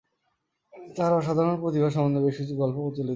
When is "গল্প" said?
2.55-2.77